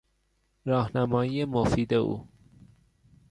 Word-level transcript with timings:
راهنمایی 0.65 1.45
مفید 1.45 1.93
او 1.93 2.27